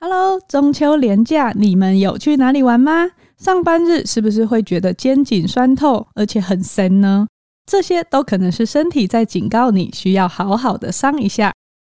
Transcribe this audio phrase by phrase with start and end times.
[0.00, 3.10] Hello，中秋连假你们有去哪里玩吗？
[3.36, 7.26] 上班日是不是会觉得肩颈酸痛，而且很神呢？
[7.66, 11.52] 这些都可能是身体在警告你，需要好好的伤一下。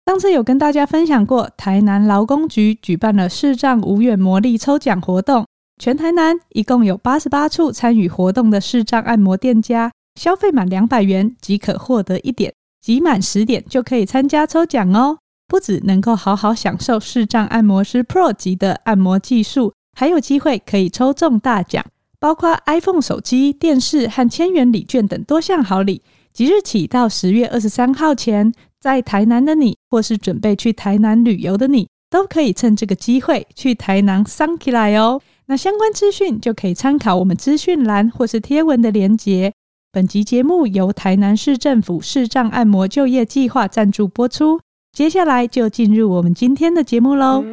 [0.07, 5.47] 上次有跟大家分享过，台南劳工局举办了视障无远魔力抽奖活动，
[5.79, 15.19] 全台南一共有八十八处参与活动的视障按摩店家，消费满两百元即可获得一点，集满十点就可以参加抽奖哦。
[15.51, 21.85] 不只能够好好享受视障按摩师 Pro 级的按摩技术，还有机会可以抽中大奖，
[22.21, 26.03] 包括 iPhone 手机、电视和千元礼券等多项好礼。
[26.33, 35.21] 即日起到十月二十三号前，在台南的你，或是准备去台南旅游的你，都可以趁这个机会去台南赏起来哦。
[35.47, 39.53] 那相关资讯就可以参考我们资讯栏或是贴文的连结。
[39.91, 44.61] 本集节目由台南市政府视障按摩就业计划赞助播出。
[44.93, 47.45] 接下来就进入我们今天的节目喽。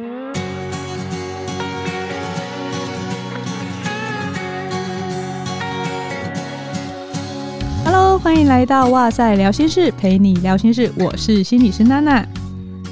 [7.84, 12.26] Hello，欢迎来到哇塞聊心室，陪你聊心事，我是心理师娜娜。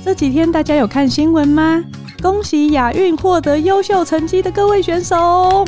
[0.05, 1.83] 这几天大家有看新闻吗？
[2.23, 5.67] 恭喜亚运获得优秀成绩的各位选手。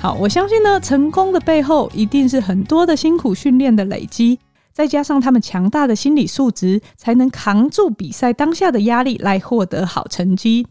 [0.00, 4.38] 好，我相信呢，成功的背后一定是很多的辛苦训练的累积。
[4.78, 10.64] 再加上他们强大的心理素质，才能扛住比赛当下的压力，来获得好成绩。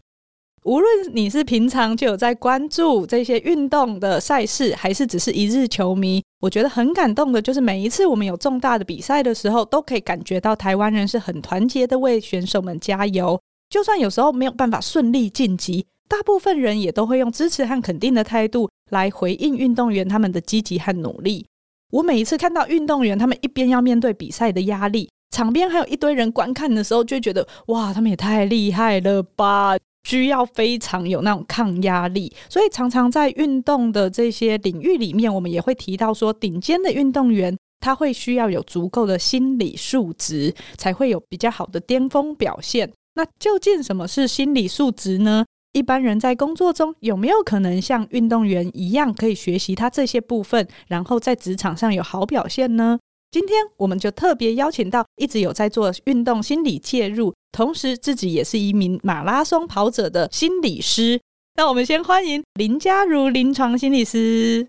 [0.64, 13.38] 无论你是平常就有在关注这些运动的赛事，还是只是一日球迷，我觉得很感动的，就是每一次我们有重大的比赛的时候，都可以感觉到台湾人是很团结的为选手们加油。
[13.68, 21.46] 就算有时候没有办法顺利晋级，大部分人也都会用支持和肯定的态度来回应运动员他们的积极和努力。
[21.90, 29.76] 我每一次看到运动员，他们一边要面对比赛的压力，场边还有一堆人观看的时候，就会觉得哇，他们也太厉害了吧！
[30.04, 42.90] 需要非常有那种抗压力，所以常常在运动的这些领域里面，我们也会提到说，顶尖的运动员他会需要有足够的心理素质，才会有比较好的巅峰表现。
[43.14, 45.44] 那究竟什么是心理素质呢？
[45.78, 52.98] 一般人在工作中有没有可能像运动员一样，可以学习他这些部分，然后在职场上有好表现呢？
[53.30, 61.20] 今天我们就特别邀请到一直有在做运动心理介入，同时自己也是一名马拉松跑者的心理师。
[61.54, 64.66] 那我们先欢迎林佳如临床心理师。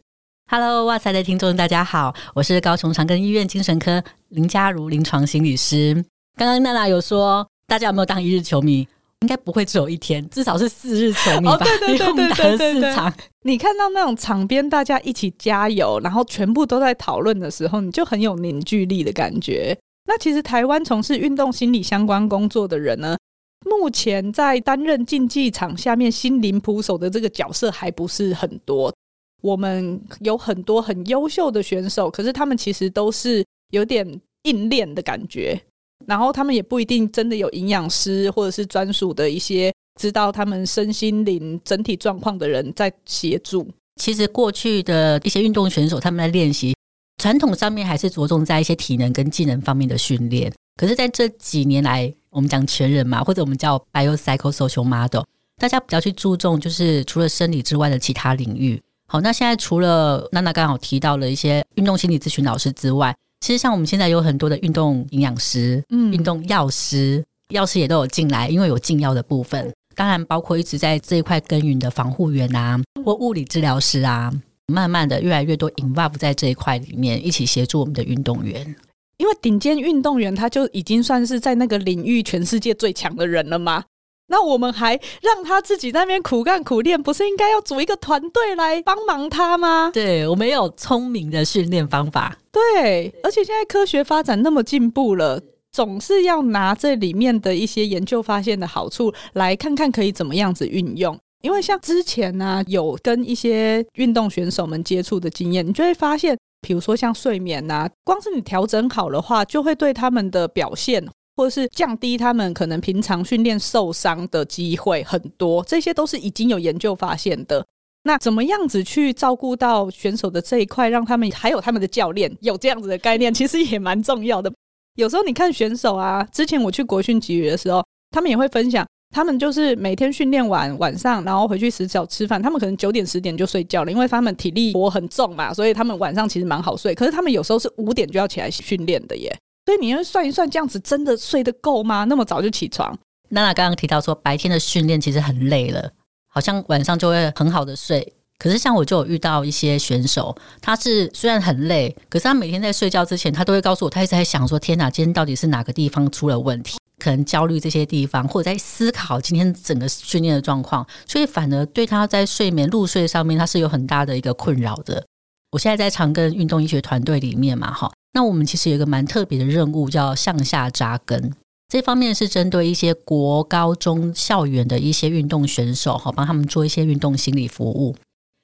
[0.52, 6.06] Hello，哇塞的听众大家好，我是高雄长庚医院精神科林佳如临床心理师。
[6.36, 8.88] 刚刚娜娜有说，大家有没有当一日球迷？
[9.22, 11.58] 应该不会只有一天，至少是四日球迷吧？
[11.58, 12.94] 对对对对对对对。
[12.96, 19.78] 场你看到那种场边大家一起加油，然后全部都在讨论的时候，你就很有凝聚力的感觉。
[20.08, 23.18] 那其实台湾从事运动心理相关工作的人呢，
[23.66, 28.94] 目前在担任竞技场下面心灵捕手的这个角色还不是很多。
[29.42, 35.62] 我们有很多很优秀的选手，可是他们其实都是有点硬练的感觉。
[36.08, 43.68] 然后他们也不一定真的有营养师或者是专属的一些知道他们身心灵整体状况的人在协助。
[43.98, 46.74] 其实过去的一些运动选手他们在练习，
[47.22, 50.52] 传统上面还是着重在一些体能跟技能方面的训练。
[50.78, 55.24] 可是在这几年来，我们讲全人嘛，或者我们叫 biopsychosocial model，
[55.58, 58.82] 大家比较去注重就是除了生理之外的其他领域。
[59.08, 63.14] 好，那现在除了娜娜刚好提到了一些运动心理咨询老师之外。
[63.40, 67.24] 其实像我们现在有很多的运动营养师、嗯，运动药师，
[67.54, 69.74] 药师也都有进来，因为有禁药的部分。
[69.96, 74.32] 当然，包括一直在这一块耕耘的防护员啊，或物理治疗师啊，
[74.68, 78.76] 慢慢的越来越多 involve 在这一块里面，一起协助我们的运动员。
[79.18, 83.84] 因为顶尖运动员他就已经算是在那个领域全世界最强的人了吗？
[84.30, 89.92] 那我们还让他自己在那边苦干苦练，不是应该要组一个团队来帮忙他吗？
[89.94, 92.38] 对，我们有聪明的训练方法。
[92.52, 95.42] 对，而且现在科学发展那么进步了，
[95.72, 101.18] 总是要拿这里面的一些研究发现的好处来看看可以怎么样子运用。
[101.42, 111.08] 因为像之前呢、啊，有跟一些运动选手们接触的经验，你就会发现，比如说像睡眠呐、啊，光是你调整好的话，就会对他们的表现。
[111.40, 117.66] 或者是降低他们可能平常训练受伤的机会很多，这些都是已经有研究发现的。
[118.04, 124.52] 那怎么样子去照顾到选手的这一块，让他们还有他们的教练有这样子的概念，其实也蛮重要的。
[124.96, 127.82] 有时候你看选手啊，之前我去国训给予的时候，
[128.12, 136.94] 他们也会分享，他们就是每天训练完晚上，然后回去洗澡吃饭，他们可能九点十点就睡觉了，因为他们体力活很重嘛，所以他们晚上其实蛮好睡。
[136.94, 139.34] 可是他们有时候是五点就要起来训练的耶。
[139.66, 142.04] 所以你要算一算，这样子真的睡得够吗？
[142.06, 142.98] 那么早就起床？
[143.30, 145.92] 娜娜刚刚提到说，白天的训练其实很累了，
[146.28, 148.14] 好像晚上就会很好的睡。
[148.40, 156.78] 可是像我就有遇到一些选手，他是虽然很累，可是他每天在睡觉之前，他都会告诉我，他一直在想说：天哪，今天到底是哪个地方出了问题？
[156.98, 165.06] 可能焦虑这些地方，或者在思考今天整个训练的状况，所以反而对他在睡眠入睡上面，他是有很大的一个困扰的。
[165.52, 171.34] 我现在在长庚运动医学团队里面嘛，哈，那我们其实有一个蛮特别的任务，叫向下扎根。
[171.68, 177.96] 这方面是针对一些国高中校园的一些运动选手，哈，帮他们做一些运动心理服务。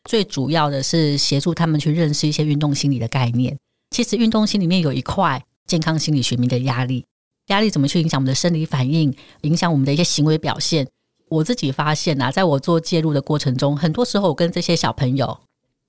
[0.07, 3.57] 最主要的是协助他们去认识一些运动心理的概念。
[3.89, 7.03] 其实运动心里面有一块健康心理学名的压力，
[7.47, 9.11] 压力怎么去影响我们的生理反应，
[9.41, 10.87] 影响我们的一些行为表现。
[11.27, 15.35] 我自己发现啊，在我做介入的过程中，很多时候我跟这些小朋友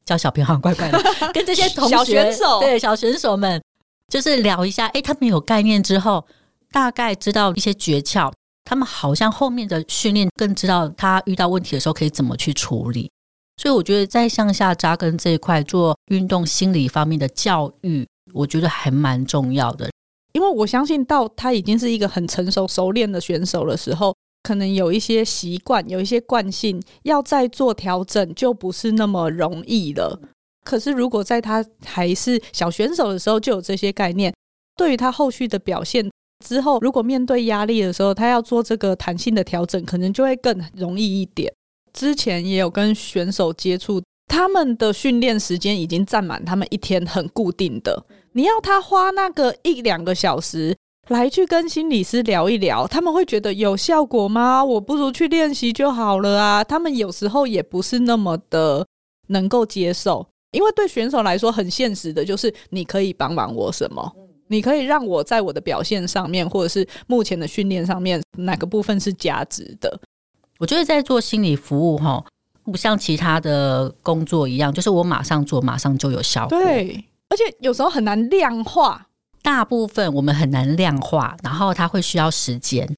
[0.06, 0.98] 叫小朋友好怪怪的，
[1.34, 3.60] 跟这些同学小选手对小选手们，
[4.08, 6.24] 就是聊一下，哎，他们有概念之后。
[6.72, 8.30] 大概知道一些诀窍，
[8.64, 13.10] 他们好像后面的训练更知道他遇到问题的时候可以怎么去处理。
[13.56, 19.88] 所以我觉得在向下扎根这一块做运动心理方面的教育，我觉得还蛮重要的。
[20.34, 30.20] 因为我相信到他已经是一个很成熟熟练的选手的时候，可能有一些习惯、有一些惯性，要再做调整就不是那么容易了。
[30.66, 34.34] 可是如果在他还是小选手的时候就有这些概念，
[34.76, 36.10] 对于他后续的表现。
[36.44, 41.50] 之后，如果面对压力的时候，他要做这个弹性的调整，可能就会更容易一点。
[41.94, 48.04] 之前也有跟选手接触，他们的训练时间已经占满他们一天很固定的。
[48.32, 50.76] 你要他花那个一两个小时
[51.08, 54.62] 来去跟心理师聊一聊，他们会觉得有效果吗？
[54.62, 56.62] 我不如去练习就好了啊。
[56.62, 58.86] 他们有时候也不是那么的
[59.28, 64.10] 能够接受，因为对选手来说很现实的就是，你可以帮忙我什么？
[64.48, 70.00] 你可以让我在我的表现上面，或者是目前的训练上面，哪个部分是价值的？
[70.58, 72.24] 我觉得在做心理服务哈，
[72.64, 76.56] 不像其他的工作一样，就是我马上做，马上就有效果。
[76.56, 79.08] 对，而且有时候很难量化。
[79.42, 82.88] 大部分我们很难量化，然后它会需要时间。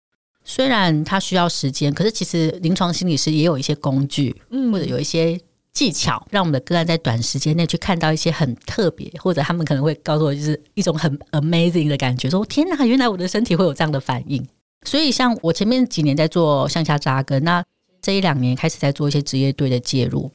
[0.44, 5.40] 虽然它需要时间，可是其实临床心理师也有一些工具，嗯，或者有一些。
[5.78, 14.44] 技巧让我们的个案在短时间内去看到一些很特别，或者他们可能会告诉我，就是一种很 amazing 的感觉，说天哪，原来我的身体会有这样的反应。
[14.82, 17.64] 所以，像我前面几年在做向下扎根，那
[18.02, 20.28] 这一两年开始在做一些职业队的介入，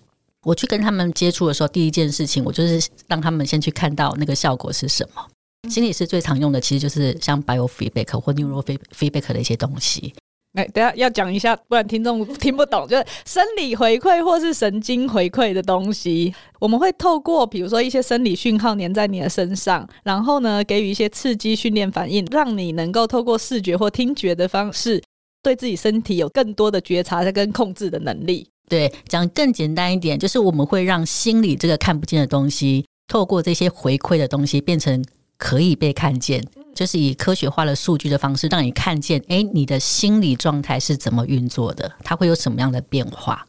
[0.44, 5.28] 我去跟他们接触的时候，第一件事情，我就是让他们先去看到那个效果是什么。
[5.70, 10.14] 心理师最常用的，其实就是像 biofeedback 或 neurofeedback 的一些东西。
[10.54, 12.88] 哎，等下要讲一下，不然听众听不懂。
[12.88, 25.02] 就是生理回馈或是神经回馈的东西，我们会透过比如说一些生理讯号粘在你的身上，然后呢给予一些刺激训练反应，让你能够透过视觉或听觉的方式，
[25.42, 28.48] 对自己身体有更多的觉察跟控制的能力。
[28.70, 35.04] 对，讲更简单一点，就是我们会让心理这个看不见的东西，透过这些回馈的东西，变成
[35.38, 36.44] 可以被看见。
[36.74, 43.46] 就是以科学化的数据的方式，让你看见，诶，你的心理状态是怎么运作的，它会有什么样的变化？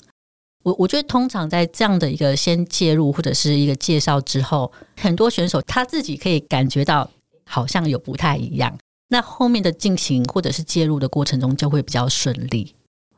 [0.62, 7.10] 我我觉得，通常在这样的一个先介入或者是一个介绍之后，很多选手他自己可以感觉到
[7.44, 8.78] 好像有不太一样，
[9.08, 12.74] 那后面的进行或者是介入的过程中就会比较顺利。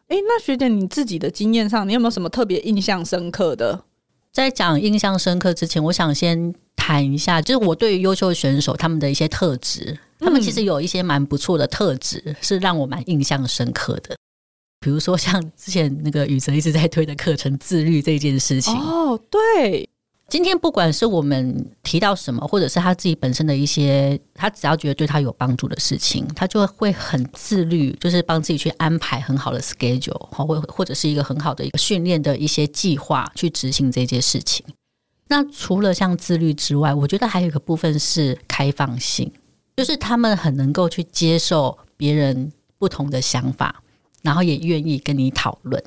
[0.09, 3.85] 诶，那学姐你自己的经验上，你有没有什么特别印象深刻的？
[4.37, 6.55] 在讲印象深刻之前，我想先。
[6.77, 14.15] 谈一下，就是我对于优秀选手他们的一些特质，他们其实有一些蛮不错的特质，是让我蛮印象深刻的。
[14.79, 18.73] 比如说像之前那个宇哲一直在推的课程，自律这件事情。
[18.77, 19.89] 哦，对。
[20.29, 34.67] 今天不管是我们提到什么，或者是他自己本身的一些，他只要觉得对他有帮助的事情，他就会很自律，就是帮自己去安排很好的 schedule，或或者是一个很好的一个训练的一些计划去执行这件事情。
[35.29, 39.33] 那除了像自律之外，我觉得还有一个部分是开放性，
[39.77, 43.83] 就是他们很能够去接受别人不同的想法，
[44.23, 45.81] 然后也愿意跟你讨论。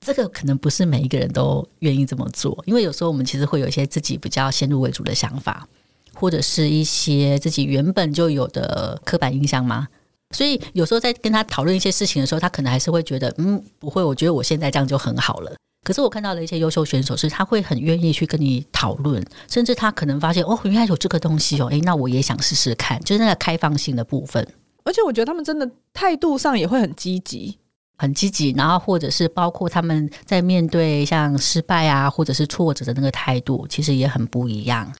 [0.00, 5.66] 这个可能不是每一个人都愿意这么做，因为有时候我们其实会有一些自己比较先入为主的想法，
[6.14, 9.88] 或者是一些自己原本就有的刻板印象嘛。
[10.30, 15.52] 所以有时候在跟他讨论一些事情的时候，他可能还是会觉得，嗯，不会，我觉得我现在这样就很好了。
[15.82, 24.46] 可是我看到的一些优秀选手是，他会很愿意去跟你讨论，甚至他可能发现哦，原来有这个东西哦，诶，那我也想试试看，就是那个开放性的部分。
[24.84, 27.56] 而且我觉得他们真的态度上也会很积极，
[27.98, 28.52] 很积极。
[28.52, 34.90] 然后或者是包括他们在面对像失败啊，或者是挫折的那个态度，其实也很不一样。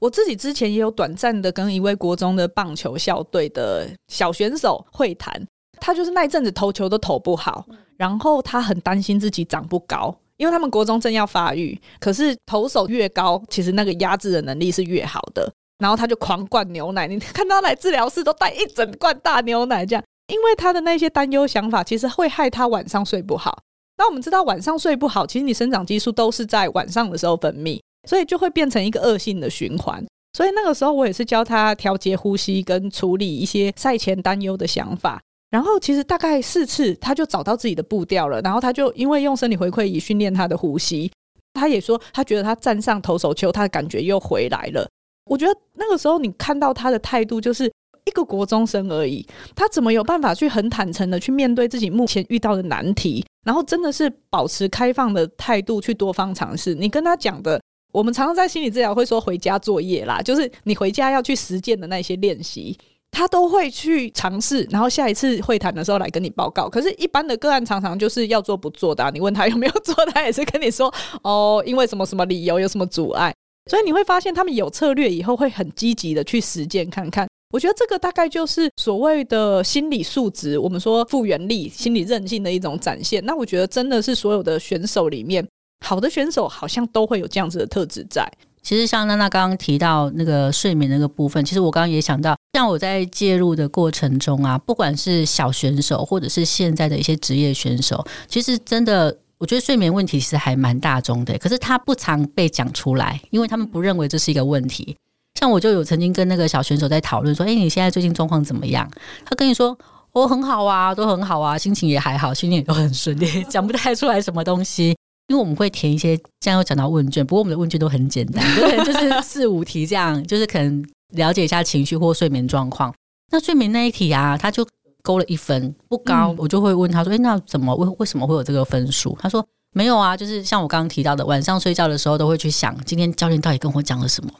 [0.00, 5.44] 我自己之前也有短暂的跟一位国中的棒球校队的小选手会谈。
[5.80, 7.64] 他就是那一阵子投球都投不好，
[7.96, 15.48] 然后他很担心自己长不高，因为他们国中正要发育，可是投手越高，其实那个压制的能力是越好的。
[15.78, 23.62] 然后他就狂灌牛奶，你看他来治疗室都带一整罐大牛奶，这样，因为他的那些担忧想法，其实会害他晚上睡不好。
[23.96, 30.04] 那我们知道晚上睡不好，其实你生长激素都是在晚上的时候分泌，所以就会变成一个恶性的循环。
[30.34, 35.20] 所以那个时候我也是教他调节呼吸跟处理一些赛前担忧的想法。
[35.50, 38.40] 然后其实大概四次，他就找到自己的步调了。
[38.42, 41.10] 然后他就因为用生理回馈仪训练他的呼吸，
[41.54, 44.86] 他也说他觉得他站上投手丘，他的感觉又回来了。
[45.24, 47.72] 我觉得那个时候你看到他的态度，就是
[48.08, 49.24] 一个国中生而已，
[49.54, 56.74] 他怎么有办法去很坦诚的去面对自己目前遇到的难题，然后真的是保持开放的态度去多方尝试。
[56.74, 57.60] 你跟他讲的，
[57.92, 62.76] 我们常常在心理治疗会说回家作业啦，就是你回家要去实践的那些练习。
[63.10, 66.68] 他都会去尝试，然后下一次会谈的时候来跟你报告。
[66.68, 69.10] 可是，一般的个案常常就是要做不做的。
[69.12, 73.32] 你问他有没有做，他也是跟你说哦，因为什么什么理由，有什么阻碍。
[73.70, 77.26] 所以你会发现，他们有策略以后会很积极的去实践看看。
[77.50, 83.24] 我觉得这个大概就是所谓的心理素质，我们说复原力、心理韧性的一种展现。
[83.24, 85.46] 那我觉得真的是所有的选手里面，
[85.84, 88.30] 好的选手好像都会有这样子的特质在。
[88.62, 104.94] 其实像娜娜刚刚提到那个睡眠那个部分，其实我刚刚也想到，像我在介入的过程中啊，不管是小选手或者是现在的一些职业选手，其实真的我觉得睡眠问题其实还蛮大众的，可是他不常被讲出来，因为他们不认为这是一个问题。
[105.38, 108.90] 像我就有曾经跟那个小选手在讨论说：“哎，你现在最近状况怎么样？”
[109.24, 109.78] 他跟你说
[110.12, 114.96] ：“我很好啊，都很好啊，心情也还好，心情也都很顺利， 讲不太出来什么东西。”
[115.28, 122.92] 因为我们会填一些，这样又讲到问卷，不过我们的问卷都很简单， 可能就是四五题这样，就是可能了解一下情绪或睡眠状况。
[123.30, 124.66] 那睡眠那一题啊，他就
[125.02, 134.30] 勾了一分，不高，我就会问他说：“诶，那怎么为为什么会有这个分数？”他说：“没有啊，就是像我刚刚提到的，晚上睡觉的时候都会去想，今天教练到底跟我讲了什么？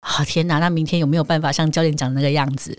[0.00, 2.76] 啊，天哪，那明天有没有办法像教练讲的那个样子？”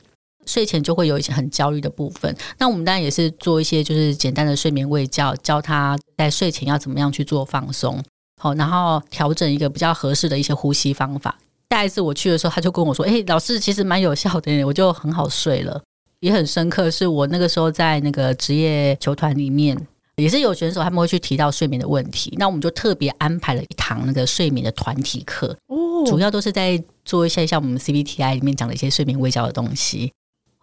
[0.48, 8.04] 睡前就会有一些很焦虑的部分，那我们当然也是做一些就是简单的睡眠喂教，教他在睡前要怎么样去做放松，
[8.42, 11.38] 好，然后调整一个比较合适的一些呼吸方法。
[11.70, 15.80] 下一次我去的时候，他就跟我说：“诶，老师其实蛮有效的，我就很好睡了。”
[16.22, 19.78] 也很深刻，是我那个时候在那个职业球团里面，
[20.18, 30.12] 也是有选手他们会去提到睡眠的问题，那我们就特别安排了一堂那个睡眠的团体课，哦，主要都是在做一些像我们 CBTI 里面讲的一些睡眠微教的东西。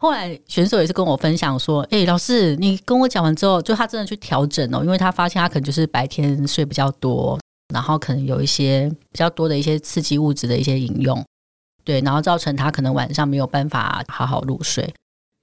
[0.00, 7.36] 后来选手也是跟我分享说：“哎、老师，你跟我讲完之后，就他真的去调整哦，因为他发现他可能就是白天睡比较多，
[7.74, 11.24] 然后可能有一些比较多的一些刺激物质的一些饮用，
[11.82, 14.88] 对，然后造成他可能晚上没有办法好好入睡。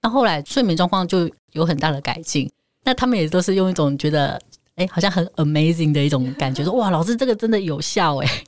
[0.01, 2.49] 那后来睡眠状况就有很大的改进。
[2.85, 4.39] 那他们也都是用一种觉得，
[4.75, 8.43] 哎、好像很 amazing 的一种感觉，说哇，老师这个真的有效哎。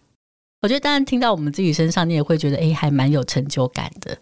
[0.61, 4.17] 我觉得当然听到我们自己身上，你也会觉得，哎、欸，还蛮有成就感的。”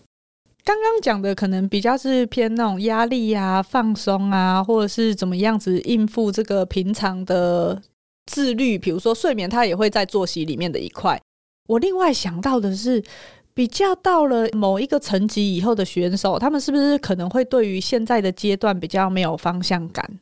[0.65, 7.79] 刚刚讲的可能比较是偏那种压力啊、放松啊，或者是怎么样子应付这个平常的
[8.25, 11.21] 自律，比如说睡眠，它也会在作息里面的一块。
[11.67, 13.03] 我另外想到的是，
[13.53, 20.19] 比较到了某一个层级以后的选手，他们是不是可能会对于现在的阶段比较没有方向感？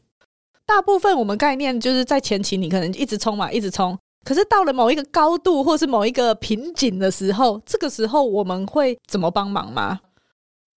[0.65, 9.99] 大部分我们概念就是在前期，你可能一直冲嘛，一直冲，可是到了某一个高度或是某一个瓶颈的时候，这个时候我们会怎么帮忙吗？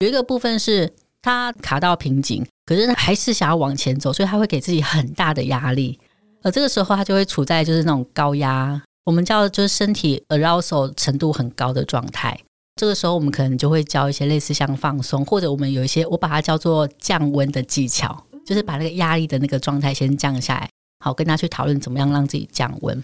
[0.01, 5.99] 有一个部分是他卡到瓶颈，可是他还是想要往前走，所以他会给自己很大的压力。
[6.43, 12.39] 而这个时候，他就会处在就是那种高压，我们叫就是身体 arousal 程度很高的状态。
[12.77, 20.69] 这个时候，我们可能就会教一些类似像放松，或者我们有一些我把它叫做降温的技巧，就是把那个压力的那个状态先降下来，
[21.03, 23.03] 好跟他去讨论怎么样让自己降温。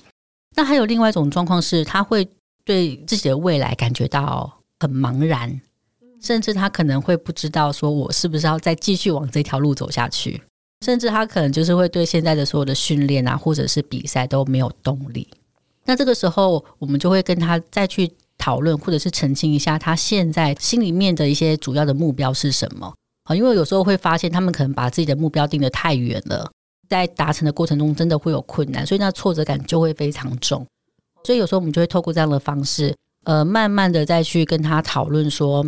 [0.54, 2.28] 那还有另外一种状况是，他会
[2.64, 5.60] 对自己的未来感觉到很茫然。
[6.20, 10.40] 甚至他可能会不知道说，我是不是要再继续往这条路走下去？
[10.84, 15.26] 甚至他可能就是会对现在的所有的训练啊，或者是比赛都没有动力。
[15.84, 22.94] 那这个时候，我们就会跟他再去讨论，或者是澄清一下他现在心里面的一些主要的目标是什么
[23.24, 23.34] 啊？
[23.34, 26.48] 因为有时候会发现他们可能把自己的目标定得太远了，
[27.00, 30.66] 在达成的过程中真的会有困难，所以那挫折感就会非常重。
[31.24, 32.94] 所以有时候我们就会透过这样的方式，
[33.24, 35.64] 呃，慢慢的再去跟他讨论说。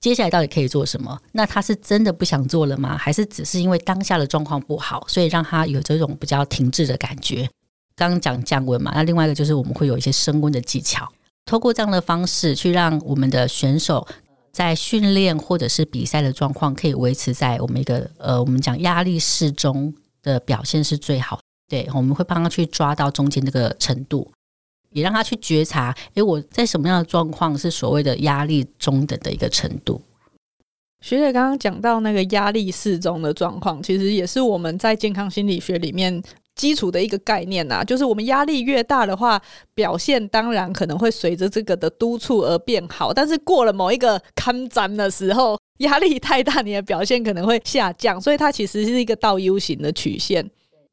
[0.00, 1.18] 接下来到底可以做什么？
[1.32, 2.94] 那他是真的不想做了吗？
[2.94, 7.48] 还是只是因为当下的状况不好，所以让他有这种比较停滞的感觉？
[7.96, 11.10] 刚刚讲降温嘛，那另外一个就是我们会有一些升温的技巧，
[11.46, 14.06] 透过这样的方式去让我们的选手
[14.52, 19.94] 在训练或者是比赛的状况可以维持在我们一个呃，我们讲压力适中
[20.24, 21.38] 的表现是最好。
[21.68, 24.28] 对，我们会帮他去抓到中间这个程度，
[24.90, 30.02] 也让他去觉察，诶，我在什么样的状况是所谓的压力中等的一个程度。
[31.00, 36.22] 学姐刚刚讲到那个压力适中的状况，其实也是我们在健康心理学里面
[36.54, 37.82] 基础的一个概念呐。
[37.84, 39.40] 就是我们压力越大的话，
[39.74, 48.20] 表现当然可能会随着这个的督促而变好，但是过了某一个坎站的时候， 压力太大，你的表现可能会下降。
[48.20, 50.48] 所以它其实是一个倒 U 型的曲线。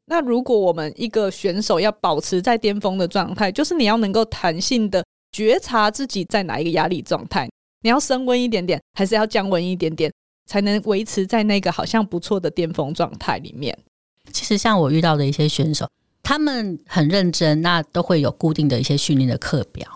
[0.06, 7.48] 那如果我们一个选手要保持在巅峰的状态，就是你要能够弹性的觉察自己在哪一个压力状态。
[7.82, 10.12] 你要升温一点点，还是要降温一点点，
[10.46, 13.76] 才能维持在那个好像不错的巅峰状态里面？
[14.32, 15.88] 其实像我遇到的一些选手，
[16.22, 19.86] 他们很认真，那都会有固定的一些训练的课表。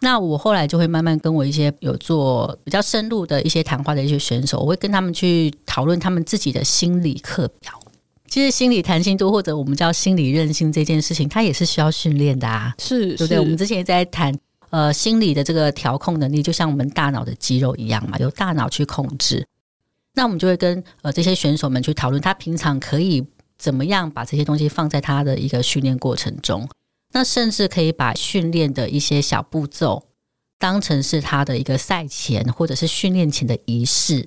[0.00, 7.72] 那我后来就会慢慢跟我一些有做比较深入的一些谈话的一些选手，我会跟他们去讨论他们自己的心理课表。
[8.28, 13.40] 其实心理弹性度或者我们叫心理韧性这件事情，它也是需要训练的啊，是，对不对？
[13.40, 14.32] 我们之前也在谈。
[14.70, 19.46] 呃，心理的这个调控能力，就像我们大脑的肌肉一样嘛，由大脑去控制。
[20.12, 23.24] 那我们就会跟呃这些选手们去讨论，他平常可以
[23.58, 26.68] 怎么样把这些东西放在他的一个训练过程中。
[27.12, 30.06] 那甚至可以把训练的一些小步骤
[30.58, 34.26] 当成是他的一个赛前或者是训练前的仪式。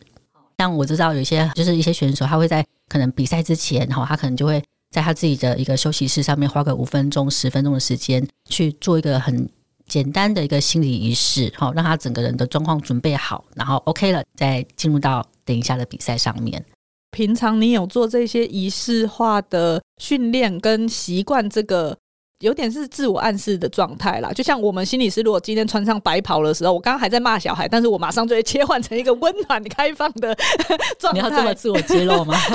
[0.58, 9.50] 像我知道有些就是一些选手，他会在可能比赛之前，哈，他可能就会在他自己的一个休息室上面花个五分钟、十分钟的时间去做一个很。
[9.90, 16.64] 简单的一个心理仪式，好，让他整个人的状况准备好，然后 OK 了，再进入到等一下的比赛上面。
[17.12, 21.98] 平常你有做这些仪式化的训练跟习惯，这个
[22.40, 24.32] 有点是自我暗示的状态啦。
[24.32, 30.36] 就像我们心理师，如果今天穿上白袍的时候，我刚刚还在骂小孩，但是我马上就会切换成一个温暖开放的
[31.00, 31.20] 状态。
[31.20, 32.36] 你要这么自我揭露吗？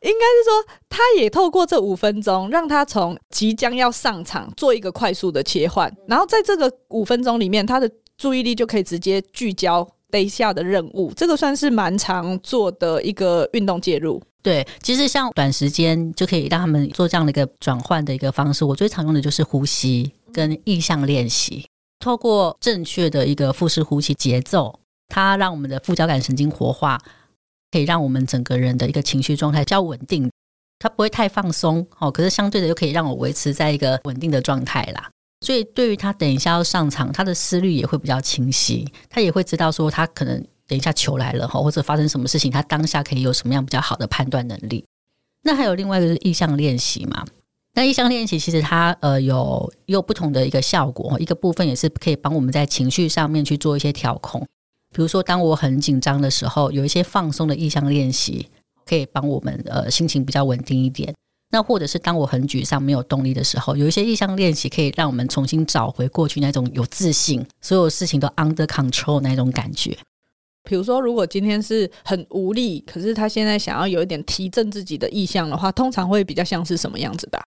[0.00, 11.12] 应该是说，他也透过这五分钟，让他从即将要上场做一个快速的切换，然后在这个五分钟里面，他的注意力就可以直接聚焦等一下的任务。
[11.14, 14.22] 这个算是蛮常做的一个运动介入。
[14.42, 18.64] 对，其实像短时间就可以让他们做这样的一个转换的一个方式。
[18.64, 21.66] 我最常用的就是呼吸跟意象练习，
[21.98, 26.98] 透过正确的一个腹式呼吸节奏，它让我们的副交感神经活化。
[27.70, 30.30] 可以让我们整个人的一个情绪状态比较稳定，
[30.78, 32.10] 它不会太放松哦。
[32.10, 35.10] 可是相对的，又可以让我维持在一个稳定的状态啦。
[35.40, 44.84] 所以对于他等一下要上场，他的思虑也会比较清晰，他也会知道说他可能等一下球来了哈，或者发生什么事情，他当下可以有什么样比较好的判断能力。
[45.42, 47.24] 那还有另外一个是意象练习嘛？
[47.74, 54.40] 那意象练习其实它呃有有不同的一个效果，一个部分也是可以帮我们在情绪上面去做一些调控。
[54.90, 58.48] 比如说，当我很紧张的时候，有一些放松的意象练习，
[58.84, 61.14] 可以帮我们呃心情比较稳定一点。
[61.50, 69.96] 那或者是当我很沮丧、没有动力的时候，有一些意向练习可以让我们重新找回过去那种有自信、所有事情都 under control 那种感觉。
[70.64, 77.40] 比如说，如果今天是很无力，可是他现在想要有一点提振自己的意向的话，通常会比较像是什么样子的？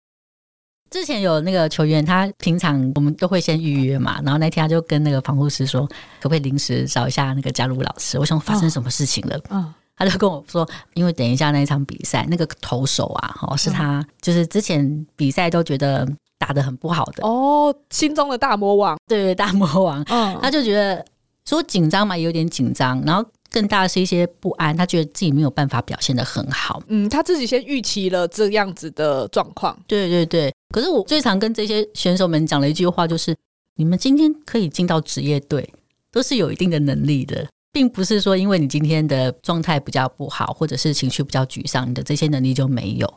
[0.88, 5.84] 之前有那个球员，他平常我们都会先预约嘛，然后那天他就跟那个防护师说，
[6.20, 8.18] 可不可以临时找一下那个加入老师？
[8.20, 9.38] 我想发生什么事情了？
[9.50, 16.08] 嗯、哦，他就跟我说，因为等一下那一场比赛，那个投手啊，哦，是他，就是之前比赛都觉得
[16.38, 21.04] 打的很不好的哦，心中的大魔王，对对，大魔王，嗯，他就觉得
[21.44, 23.28] 说紧张嘛，有点紧张，然后。
[23.50, 26.82] 更大的是一些不安，他觉得自己没有办法表现的很好。
[26.88, 29.74] 嗯，他自己先预期了这样子的状况。
[29.86, 30.52] 对对对。
[30.68, 33.34] 可是我最常跟这些选手们讲的一句话就是：
[33.76, 35.66] 你们今天可以进到职业队，
[36.12, 43.12] 都是有一定的能力的，并不是说因为你今天的状态比较不好，或者是情绪比较沮丧，你的这些能力就没有。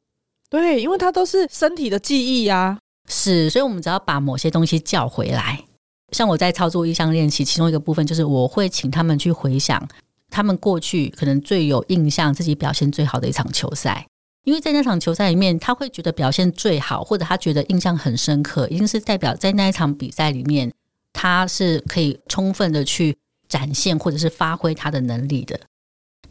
[0.49, 2.79] 对，因为它都是身体的记忆呀、啊。
[3.09, 5.63] 是，所以我们只要把某些东西叫回来。
[6.11, 9.87] 像我在操作意向练习，其中一个部分就是我会请他们去回想。
[10.29, 14.07] 他们过去可能最有印象、自己表现最好的一场球赛，
[14.45, 20.71] 因为在那场球赛里面，他会觉得表现最好，或者他觉得印象很深刻，一定是代表在那一场比赛里面，
[21.11, 23.17] 他是可以充分的去
[23.51, 25.59] 展现或者是发挥他的能力的。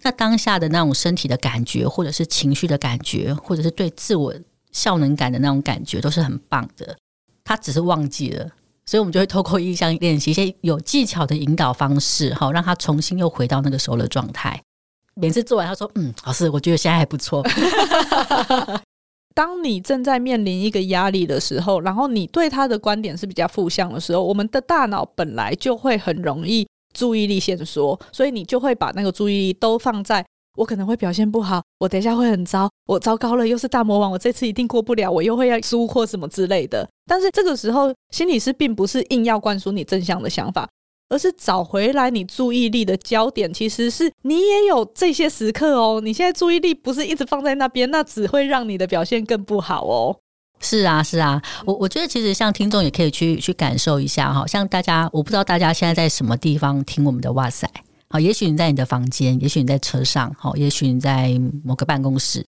[0.00, 4.34] 那当下的那种身体的感觉，或者是情绪的感觉，或者是对自我
[4.72, 6.96] 效能感的那种感觉，都是很棒的。
[7.44, 8.48] 他只是忘记了。
[8.86, 14.58] 所以，我们就会透过意象练习一些有技巧的引导方式，好让他重新又回到那个时候的状态。
[15.14, 17.44] 每次做完，他说：“嗯，老师，我觉得现在还不错。
[19.34, 30.24] ”当你正在面临一个压力的时候，然后你对他的观点是比较负向的时候，我们的大脑本来就会很容易注意力线索，所以你就会把那个注意力都放在
[30.56, 36.88] 我可能会表现不好，我等一下会很糟，我糟糕了又是大魔王，我这次一定过不了，我又会要输或什么之类的。
[37.06, 40.68] 但是这个时候，心理师并不是硬要灌输你正向的想法，
[41.08, 46.00] 而是找回来你注意力的焦点，其实是你也有这些时刻哦。
[46.02, 50.16] 你现在注意力不是一直放在那边，那只会让你的表现更不好哦。
[50.62, 57.66] 是啊，是啊，我我觉得其实像听众也可以去去感受一下哈，像大家，我不知道大家现在在什么地方听我们的哇塞，
[58.10, 62.44] 好，也许你在你的房间，也许你在车上，好，也许你在某个办公室，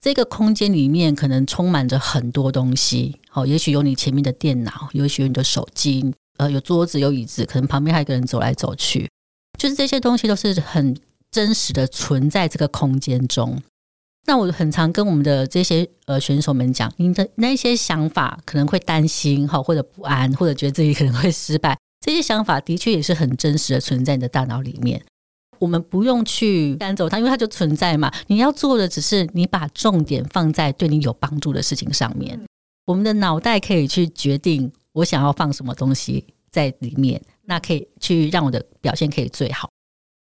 [0.00, 9.10] 这个空间里面可能充满着很多东西，好，也许有你前面的电脑，也许有你的手机，呃，有桌子，有椅子，可能旁边还有一个人走来走去，
[9.58, 10.96] 就是这些东西都是很
[11.32, 13.60] 真实的存在这个空间中。
[14.30, 25.02] 那我很常跟我们的这些呃选手们讲，你的那些想法可能会担心哈，或者不安，或者觉得自己可能会失败，这些想法的确也是很真实的存在你的大脑里面。
[25.58, 28.08] 我们不用去赶走它，因为它就存在嘛。
[28.28, 32.40] 你要做的只是你把重点放在对你有帮助的事情上面。
[32.86, 39.68] 我们的脑袋可以去决定我想要放什么东西在里面，那可以去让我的表现可以最好。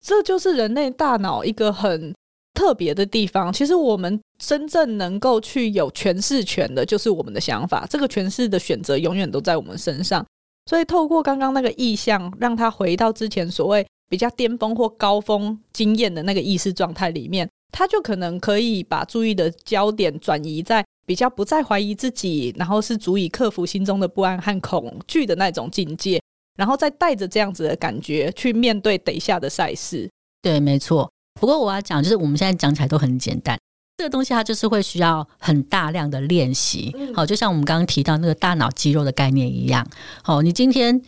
[0.04, 2.12] 这就是人类大脑一个很。
[2.60, 7.88] 特别的地方，其实我们真正能够去有诠释权的，就是我们的想法。
[7.90, 10.26] 这个诠释的选择永远都在我们身上。
[10.66, 26.22] 所以，透过刚刚那个意象，让他回到之前所谓比较巅峰或高峰经验的那个意识状态里面，他就可能可以把注意的焦点转移在比较不再怀疑自己，然后是足以克服心中的不安和恐惧的那种境界，
[26.58, 30.10] 然后再带着这样子的感觉去面对等一下的赛事。
[30.42, 31.10] 对，没错。
[31.40, 33.58] 不过我要讲，就是我们现在讲起来都很简单，
[33.98, 36.94] 这个东西它就是会需要很大量的练习。
[37.16, 39.88] 好，就像我们刚刚提到那个大脑肌肉的概念一样。
[40.22, 41.02] 好，你今天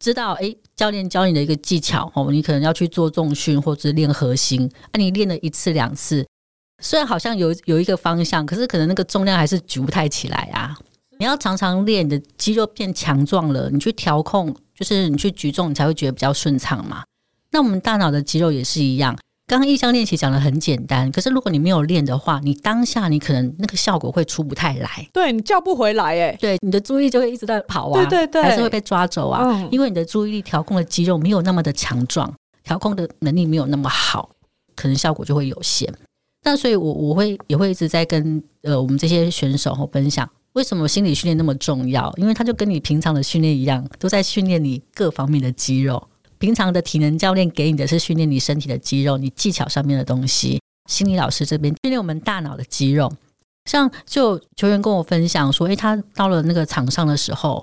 [0.00, 6.26] 知道，诶，教练教你的一个技巧，哦，你可能要去做重训或者是练核心，啊，你练了一次两次，
[6.82, 10.76] 虽然好像有有一个方向，可是可能那个重量还是举不太起来啊。
[11.20, 17.02] 你要常常练，你的肌肉变强壮了，你去调控，就是你去举重，你才会觉得比较顺畅嘛。
[17.50, 19.16] 那我们大脑的肌肉也是一样。
[19.48, 32.30] 刚刚意向练习讲的很简单，可是如果你没有练的话，你当下你可能那个效果会出不太来，对，你叫不回来哎，对，你的注意力就会一直在跑啊，对对对，还是会被抓走啊，嗯，因为你的注意力调控的肌肉没有那么的强壮，
[32.62, 34.28] 调控的能力没有那么好，
[34.76, 35.90] 可能效果就会有限。
[36.42, 42.12] 那所以我，我我会也会一直在跟呃我们这些选手分享，为什么心理训练那么重要？
[42.18, 46.06] 因为它就跟你平常的训练一样，都在训练你各方面的肌肉。
[46.38, 50.60] 平常的体能教练给你的是训练你身体的肌肉，你技巧上面的东西。
[50.88, 53.12] 心理老师这边训练我们大脑的肌肉。
[53.66, 57.62] 像就球员跟我分享说，诶，他到了那个场上的时候，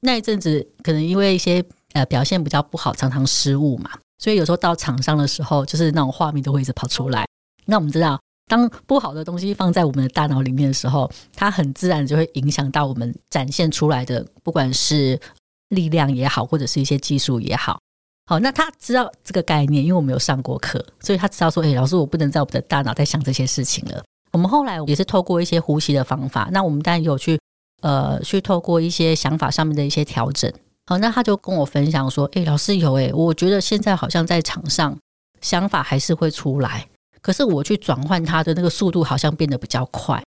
[0.00, 7.26] 那一阵子可能因为一些呃表现比较不好，常常失误嘛，所以有时候到场上的时候，就是那种画面都会一直跑出来。
[7.66, 15.20] 那我们知道，当不好的东西放在我们的大脑里面的时候，它很自然就会影响到我们展现出来的，不管是
[15.68, 17.78] 力量也好，或者是一些技术也好。
[18.26, 24.02] 好，那他知道这个概念，因为我们有上过课，所以他知道说，哎、老师，我不能在我们的大脑在想这些事情了。
[24.32, 27.38] 我们后来也是透过一些呼吸的方法，那我们当然有去，
[27.82, 30.50] 呃，去透过一些想法上面的一些调整。
[30.86, 34.96] 好，那他就跟我分享说，哎、老师有、欸，我觉得现在好像在场上
[35.42, 36.88] 想法还是会出来，
[37.20, 40.22] 可是我去转换他的那个速度好像变得比较快。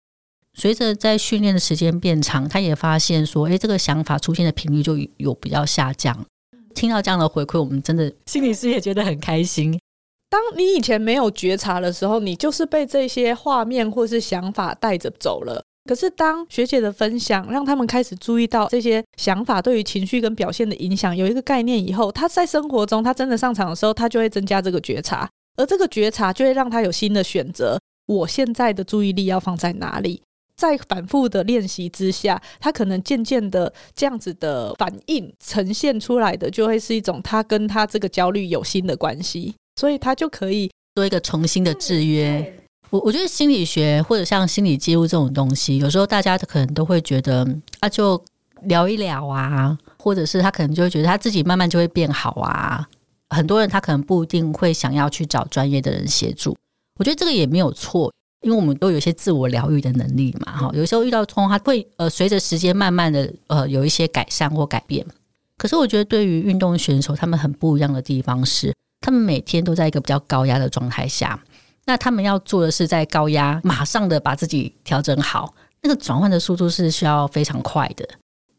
[0.54, 6.26] 随着在训练的时间变长，他也发现说，哎、这个想法出现的频率就有比较下降。
[6.78, 9.76] 听到这样的回馈，我们真的心理师也觉得很开心。
[10.30, 15.64] 当你以前没有觉察的时候，你就是被这些画面或是想法带着走了。
[15.90, 27.80] 可是当学姐的分享让他们开始注意到这些想法对于情绪跟表现的影响，有一个概念以后，他在生活中他真的上场的时候，他就会增加这个觉察，而这个觉察就会让他有新的选择。
[28.06, 30.22] 我现在的注意力要放在哪里？
[30.58, 42.54] 在反复的练习之下，他可能渐渐的这样子的反应呈现出来的，就会是一种他跟他这个焦虑有新的关系，所以他就可以做一个重新的制约。
[42.90, 47.48] 我我觉得心理学或者像心理记录这种东西，有时候大家可能都会觉得
[47.82, 48.20] 啊，就
[48.64, 52.88] 聊一聊啊，或者是他可能就会觉得他自己慢慢就会变好啊。
[53.30, 56.58] 很多人他可能不一定会想要去找专业的人协助，
[56.98, 58.12] 我觉得这个也没有错。
[58.42, 65.06] 因为我们都有一些自我疗愈的能力嘛，哈，有时候遇到冲，它会呃随着时间慢慢的呃有一些改善或改变。
[65.58, 71.44] 可是我觉得对于运动选手，他们很不一样的地方是，他们每天都在一个比较高压的状态下，
[71.86, 78.08] 那他们要做的是在高压马上的把自己调整好，那个转换的速度是需要非常快的。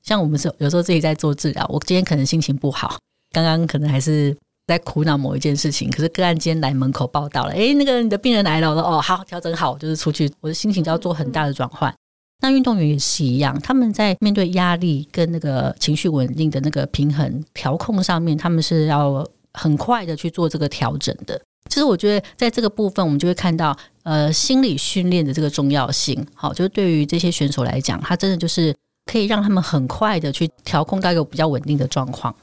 [0.03, 2.99] 像我们是有时候自己在做治疗，我今天可能心情不好，
[3.31, 4.37] 刚刚可能还是
[4.69, 11.93] 在苦恼某一件事情，可是个案今天来门口报道了，哎，那个你的病人来了，我说哦，好，调整好，就是出去，我的心情就要做很大的转换。
[12.43, 21.41] 那运动员也是一样，他们在面对压力跟那个情绪稳定的那个平衡调控上面，他们是要很快的去做这个调整的。
[21.71, 26.25] 其实我觉得，在这个部分，我们就会看到，呃，心理训练的这个重要性。
[26.35, 28.75] 好，就是对于这些选手来讲，他真的就是
[29.07, 32.35] 可以让他们很快的去调控到一个比较稳定的状况。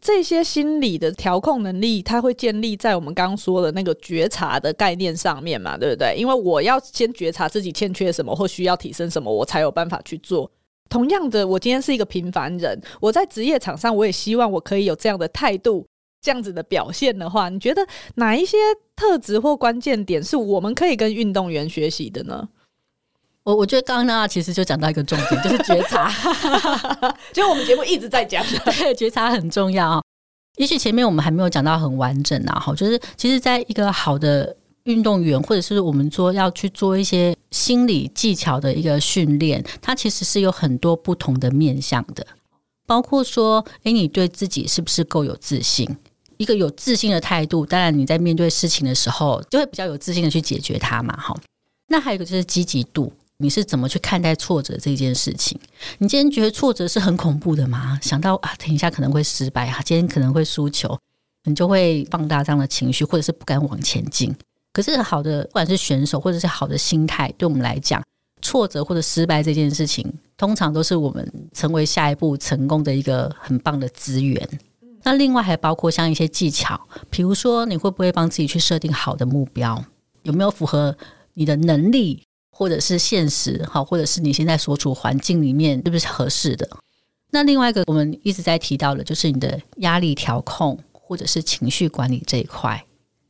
[0.00, 6.14] 这些心理的调控能力，它会建立在我们刚刚说的那个觉察的概念上面嘛，对不对？
[6.16, 10.50] 因为我要先觉察自己欠缺什么或需要提升什么，我才有办法去做。
[10.88, 15.86] 同样的，我今天是一个平凡人，我在职业场上，我也希望我可以有这样的态度。
[16.22, 17.80] 这样子的表现的话，你觉得
[18.16, 18.58] 哪一些
[18.94, 22.46] 特质或关键点是我们可以跟运动员学习的呢？
[23.44, 26.12] 我我觉得刚刚呢，其实就讲到一个重点，就是觉察。
[27.32, 30.02] 就我们节目一直在讲， 对，觉察很重要。
[30.56, 42.26] 也许前面我们还没有讲到很完整啊，哈，就是其实在一个好的运动员，或者是我们说要去做一些心理技巧的一个训练，它其实是有很多不同的面向的，
[42.86, 45.88] 包括说，诶，你对自己是不是够有自信？
[46.36, 51.16] 一个有自信的态度，当然你在面对事情的时候，就会比较有自信的去解决它嘛。
[51.16, 51.34] 哈，
[51.88, 55.58] 那还有一个就是积极度，你是怎么去看待挫折这件事情？
[55.98, 57.98] 你今天觉得挫折是很恐怖的吗？
[58.02, 60.96] 想到啊，等一下可能会失败啊，今天可能会输球，
[61.44, 64.34] 你就会放大这样的情绪，或者是不敢往前进。
[64.72, 68.02] 可是好的，不管是选手或者是好的心态，对我们来讲，
[68.42, 74.46] 挫折或者失败这件事情，通常都是我们成为下一步成功的一个很棒的资源。
[75.02, 79.82] 那另外还包括像一些技巧，比如说你会不会帮自己去设定好的目标，
[80.24, 80.94] 有没有符合
[81.32, 86.68] 你的能力，或者是现实，好，或者是你现在所处环境里面是不是合适的？
[87.30, 92.84] 那另外一个我们一直在提到的，就是你的压力调控或者是情绪管理这一块。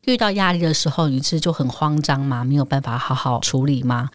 [0.07, 2.43] 遇到压力的时候，你是就很慌张吗？
[2.43, 4.11] 没有办法好好处理吗？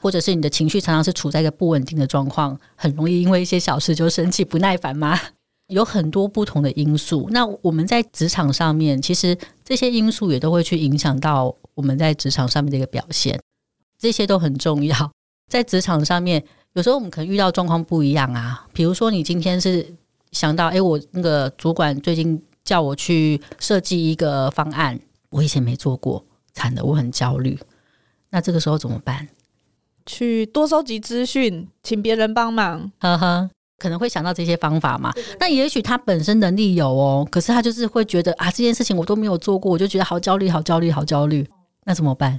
[0.00, 5.18] 或者是你的情绪常常是处在一个不稳定的状况，很容易因为一些小事就生气不耐烦吗？
[5.68, 7.28] 有很多不同的因素。
[7.30, 13.38] 那我们在职场上面，其实这些因素也都会去影响到我们在职场上面的一个表现，
[13.98, 15.10] 这些都很重要。
[15.50, 16.42] 在职场上面，
[16.74, 18.66] 有时候我们可能遇到状况不一样啊。
[18.72, 19.94] 比如说，你今天是
[20.32, 24.98] 想到，哎，我那个主管最近叫我去设计一个方案，
[25.30, 27.58] 我以前没做过，惨的，我很焦虑。
[28.30, 29.26] 那这个时候怎么办？
[30.04, 32.92] 去多收集资讯，请别人帮忙。
[33.00, 33.50] 呵呵。
[33.78, 35.12] 可能会想到这些方法嘛？
[35.38, 41.48] 那也许他本身能力有哦，可是他就是会觉得啊，这件事情我都没有做过，我就觉得好焦虑，好焦虑，好焦虑。
[41.84, 42.36] 那怎么办？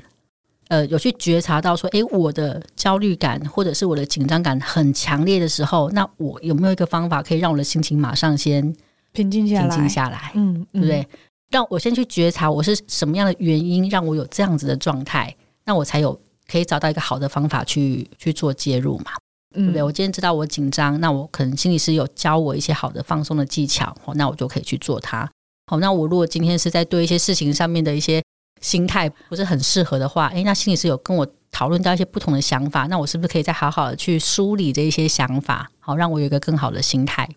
[0.69, 8.75] 呃，有去觉察到说，诶，我的焦虑感或者是我的紧张感很强烈的时候，那我有没有一个方法可以让我的心情马上先
[9.11, 9.67] 平静下来？
[9.67, 11.07] 平静下来，嗯，对不对？
[11.51, 19.11] 让我先去觉察我是什么样的原因让我有这样子的状态，那我才有可以找到一个好的方法去去做介入嘛。
[19.51, 19.81] 对不对？
[19.81, 25.27] 我今天知道我紧张，那我可能心理师有教我一些好的放松的技巧，那我就可以去做它。
[25.65, 28.21] 好，那我如果今天是在对一些事情上面的一些
[28.61, 37.27] 心态不是很适合的话，诶，那心理师有跟我讨论到一些不同的想法，那我是不是可以再好好的去梳理这一些想法，好，让我有一个更好的心态？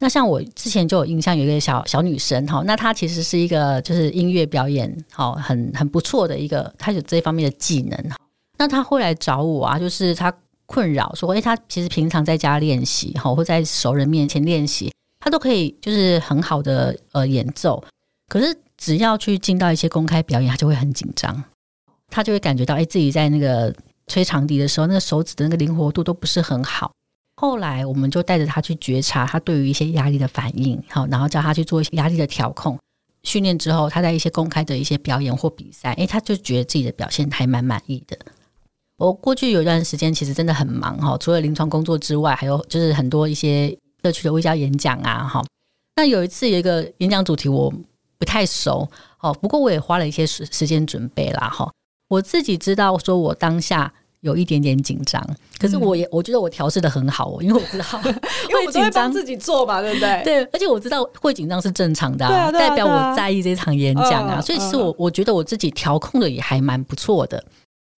[0.00, 8.10] 那像我之前就有印象，有一个小小女生，哈，那她其实是一个就是音乐表演，好，很很不错的一个，她有这方面的技能。
[8.58, 10.32] 那她会来找我啊，就是她。
[10.70, 17.82] 困扰说：“诶，她其实平常在家练习，哈，或在熟人面前练习，她都可以就是很好的呃演奏。
[18.28, 21.44] 可是只要去进到一些公开表演，他就会很紧张，
[22.08, 23.74] 他就会感觉到诶，自己在那个
[24.06, 26.90] 吹长笛的时候，那个手指的那个灵活度都不是很好。
[27.36, 32.78] 后来我们就带着他去觉察他对于一些压力的反应，好，然后叫他去做一些压力的调控
[33.24, 38.16] 训练之后，他在一些公开的一些表演或比赛，诶，他就觉得自己的表现还蛮满意的。”
[38.98, 43.68] 我过去有一段时间，其实真的很忙哈，除了临床工作之外，还有就是很多一些
[44.02, 45.44] 社区的微笑演讲啊哈。
[45.94, 47.72] 那有一次有一个演讲主题我
[48.18, 48.88] 不太熟
[49.20, 51.70] 哦，不过我也花了一些时时间准备啦哈。
[52.08, 55.24] 我自己知道说我当下有一点点紧张，
[55.58, 57.84] 可是我也我觉得我调试的很好哦，因为我知道
[58.48, 60.22] 因为我紧张自己做嘛，对不对？
[60.24, 67.42] 对，而且我知道会紧张是正常的，啊，代表我在意这场演讲啊，所以其实我我觉得我自己调控的也还蛮不错的。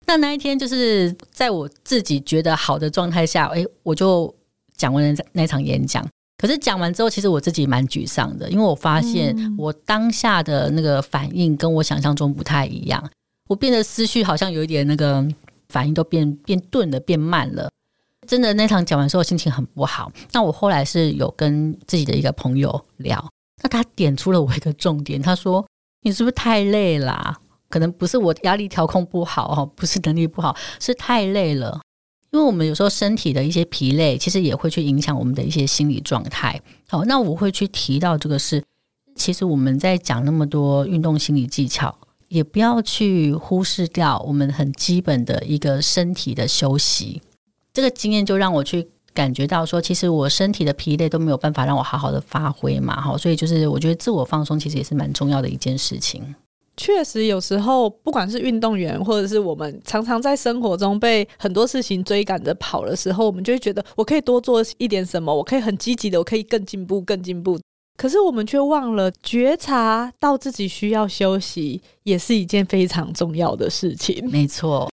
[0.07, 4.35] 那那一天就是在我自己觉得好的状态下，诶，我就
[4.77, 6.05] 讲完了那场演讲。
[6.41, 13.11] 可是讲完之后，其实我自己蛮沮丧的，因为我发现我当下的那个反应跟我想象中不太一样，
[13.47, 15.23] 我变得思绪好像有一点那个
[15.69, 17.69] 反应都变变钝了，变慢了。
[18.27, 20.11] 真的那场讲完之后，心情很不好。
[20.33, 23.23] 那我后来是有跟自己的一个朋友聊，
[23.63, 25.67] 那他点出了我一个重点，他说
[26.03, 27.37] ：“你是不是太累啦？
[27.69, 31.81] 可能不是我压力调控不好哦，不是能力不好，是太累了。
[32.33, 36.61] 因为我们有时候身体的一些疲累，其实也会去影响我们的一些心理状态。
[36.89, 38.63] 好，那我会去提到这个是，
[39.15, 41.97] 其实我们在讲那么多运动心理技巧，
[42.29, 47.21] 也不要去忽视掉我们很基本的一个身体的休息。
[47.73, 56.37] 这个经验就让我去。”感觉到说，其实我身体的疲累都没有办法让我好好的发挥嘛，哈，所以就是我觉得自我放松其实也是蛮重要的一件事情。
[56.83, 67.61] 确实，有时候不管是运动员，或者是我们常常在生活中被很多事情追赶着跑的时候，我们就会觉得我可以多做一点什么，我可以很积极的，我可以更进步、更进步。
[67.99, 74.27] 可是我们却忘了觉察到自己需要休息，也是一件非常重要的事情。
[74.31, 74.91] 没错。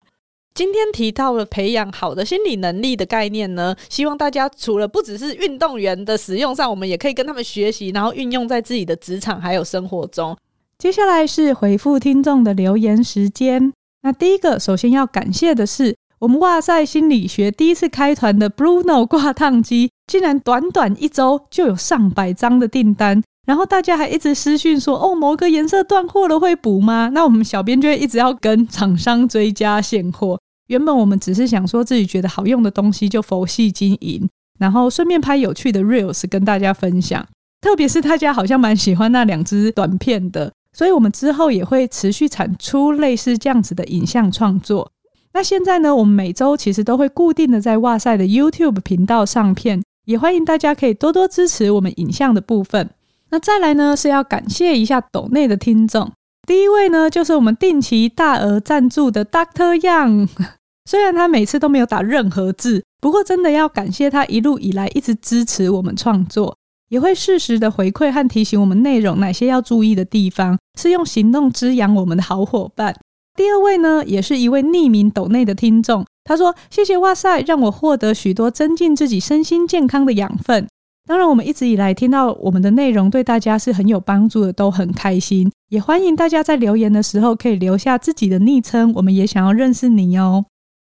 [0.55, 10.33] 今天提到了培养好的心理能力的概念呢，希望大家除了不只是运动员的使用上，我们也可以跟他们学习，然后运用在自己的职场还有生活中。
[10.77, 13.71] 接下来是回复听众的留言时间。
[14.01, 27.09] 那第一个，首先要感谢的是我们哇塞心理学第一次开团的 Bruno 挂烫机，竟然短短一周就有上百张的订单，然后大家还一直私讯说，哦，某个颜色断货了会补吗？
[27.13, 30.39] 那我们小编就一直要跟厂商追加现货。
[30.67, 34.27] 原本我们只是想说自己觉得好用的东西就佛系经营，
[34.59, 37.25] 然后顺便拍有趣的 reels 跟大家分享。
[37.61, 44.91] 特别是大家好像蛮喜欢那两支短片的，所以我们之后也会持续产出类似这样子的影像创作。
[45.31, 52.89] 那现在呢，我们每周其实都会固定的在哇塞的 YouTube 频道上片，也欢迎大家可以多多支持我们影像的部分。
[53.29, 56.11] 那再来呢，是要感谢一下抖内的听众。
[56.45, 60.27] 第一位呢，就是我们定期大额赞助的 Doctor Young。
[60.85, 66.55] 虽然他每次都没有打任何字，不过真的要感谢他一路以来一直支持我们创作，
[66.89, 72.95] 也会适时的回馈和提醒我们内容哪些要注意的地方，是用行动滋养我们的好伙伴。
[73.35, 80.67] 第二位呢，也是一位匿名抖内的听众，他说：“谢谢哇塞，让我获得许多增进自己身心健康的养分。”
[81.05, 85.51] 当然，我们一直以来听到我们的内容对大家是很有帮助的，都很开心。
[85.69, 90.45] 也欢迎大家在留言的时候可以留下自己的昵称，我们也想要认识你哦。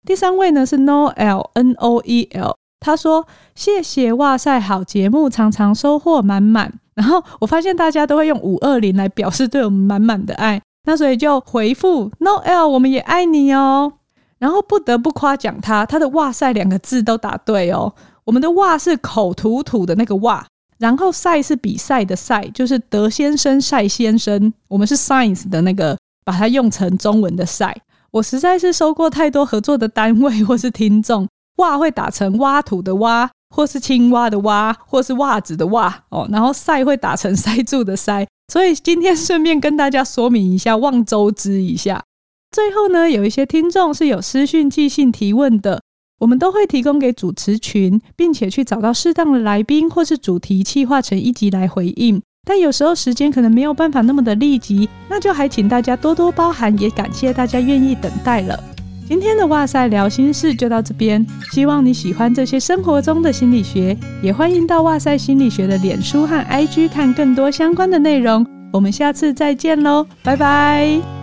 [0.07, 13.93] 第三位呢是 Noel N O E L，他说：“谢谢哇塞好节目，常常收获满满。”然后我发现大家都会用五二零来表示对我们满满的爱，那所以就回复 No L，我们也爱你哦。
[14.39, 17.95] 然后不得不夸奖他，他的哇塞两个字都答对哦。
[18.25, 20.47] 我们的哇是口吐吐的那个哇，
[20.79, 24.53] 然后赛是比赛的赛，就是德先生、赛先生。
[24.69, 27.77] 我们是 science 的那个，把它用成中文的赛。
[28.11, 31.29] 我实在是收过太多合作的单位或是听众，
[31.61, 38.27] 哇会打成挖土的挖，或是青蛙的蛙，或是袜子的袜哦，然后塞会打成塞住的塞。
[38.53, 42.03] 所以今天顺便跟大家说明一下，望周知一下。
[42.51, 45.81] 最后呢，有一些听众是有私讯寄信提问的。
[46.19, 52.21] 我们都会提供给主持群，并且去找到适当的来宾或是主题，企划成一集来回应。
[52.47, 58.63] 但有时候时间可能没有办法那么的立即，那就还请大家多多包涵，也感谢大家愿意等待了。
[59.11, 68.47] 今天的哇塞聊心事就到这边，希望你喜欢这些生活中的心理学，也欢迎到哇塞心理学的脸书和 IG 看更多相关的内容。
[68.73, 71.20] 我们下次再见喽，拜拜。